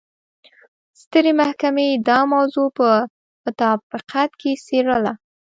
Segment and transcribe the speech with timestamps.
[1.01, 2.89] سترې محکمې دا موضوع په
[3.43, 5.13] مطابقت کې څېړله.